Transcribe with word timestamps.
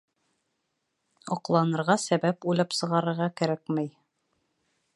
Аҡланырға 1.35 1.97
сәбәп 2.05 2.47
уйлап 2.53 2.73
сығарырға 2.79 3.29
кәрәкмәй 3.43 3.93